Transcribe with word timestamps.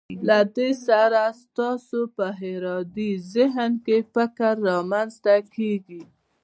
له 0.27 0.39
دې 0.55 0.69
سره 0.87 1.21
ستاسو 1.41 1.99
په 2.15 2.25
ارادي 2.51 3.11
ذهن 3.33 3.71
کې 3.85 3.97
فکر 4.13 4.53
رامنځته 4.69 5.35
کیږي. 5.55 6.03